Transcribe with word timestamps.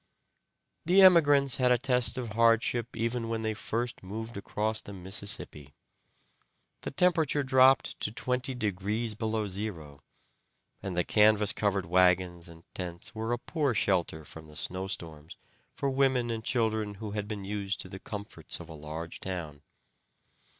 The 0.87 1.03
emigrants 1.03 1.57
had 1.57 1.71
a 1.71 1.77
test 1.77 2.17
of 2.17 2.29
hardship 2.31 2.95
even 2.97 3.29
when 3.29 3.43
they 3.43 3.53
first 3.53 4.01
moved 4.01 4.35
across 4.35 4.81
the 4.81 4.93
Mississippi. 4.93 5.75
The 6.81 6.89
temperature 6.89 7.43
dropped 7.43 7.99
to 7.99 8.11
twenty 8.11 8.55
degrees 8.55 9.13
below 9.13 9.45
zero, 9.47 9.99
and 10.81 10.97
the 10.97 11.03
canvas 11.03 11.53
covered 11.53 11.85
wagons 11.85 12.49
and 12.49 12.63
tents 12.73 13.13
were 13.13 13.31
a 13.31 13.37
poor 13.37 13.75
shelter 13.75 14.25
from 14.25 14.47
the 14.47 14.55
snow 14.55 14.87
storms 14.87 15.37
for 15.75 15.87
women 15.91 16.31
and 16.31 16.43
children 16.43 16.95
who 16.95 17.11
had 17.11 17.27
been 17.27 17.45
used 17.45 17.79
to 17.81 17.87
the 17.87 17.99
comforts 17.99 18.59
of 18.59 18.69
a 18.69 18.73
large 18.73 19.19
town. 19.19 19.61